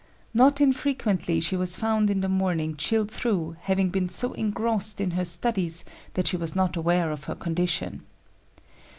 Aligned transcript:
Not 0.33 0.59
infrequently 0.59 1.39
she 1.41 1.55
was 1.55 1.75
found 1.75 2.09
in 2.09 2.21
the 2.21 2.27
morning 2.27 2.75
chilled 2.75 3.11
through, 3.11 3.55
having 3.61 3.89
been 3.91 4.09
so 4.09 4.33
engrossed 4.33 4.99
in 4.99 5.11
her 5.11 5.25
studies 5.25 5.85
that 6.15 6.25
she 6.27 6.37
was 6.37 6.55
not 6.55 6.75
aware 6.75 7.11
of 7.11 7.25
her 7.25 7.35
condition. 7.35 8.01